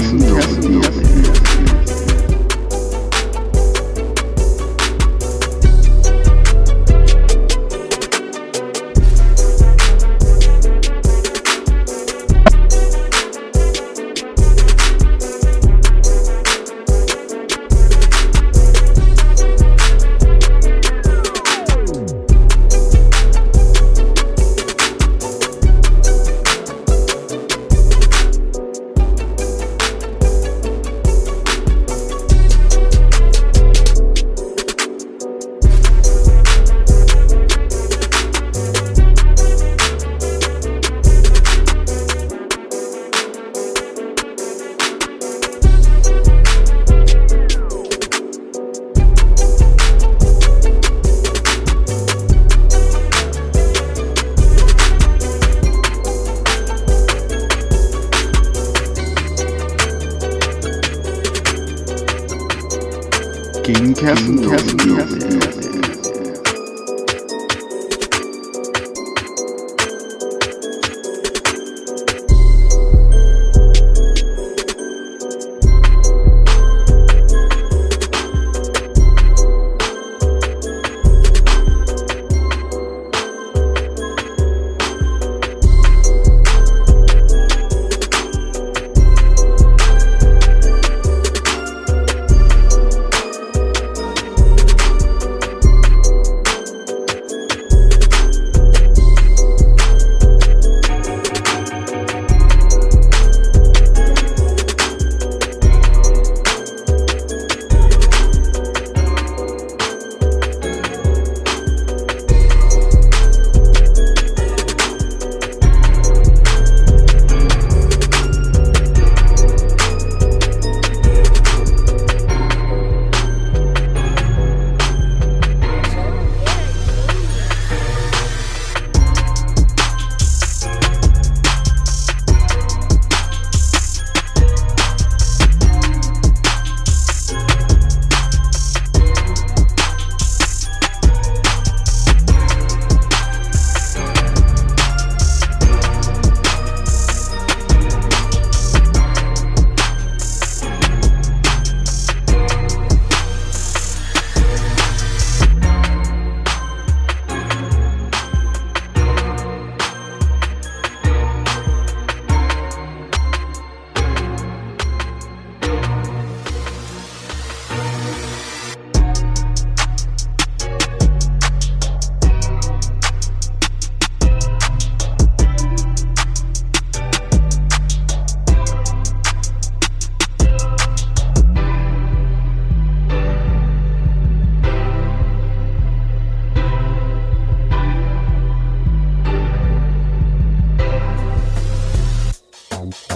King 0.00 0.20
Casanova. 0.20 0.97
King. 63.68 63.92
Castle 63.94 65.67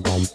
bum, 0.00 0.02
bum. 0.02 0.33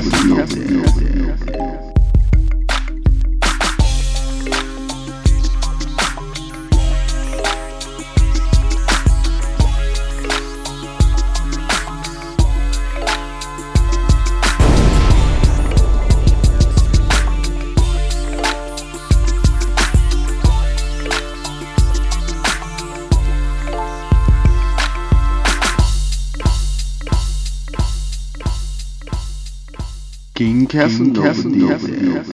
Castle 0.00 0.64
Music. 0.64 0.99
King 30.40 30.66
Castle 30.66 31.12
Castle 31.12 31.50
Music. 31.50 32.24